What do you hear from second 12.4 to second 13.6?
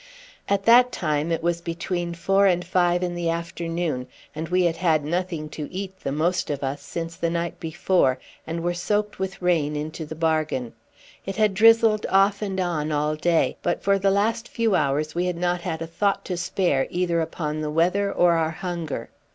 and on all day,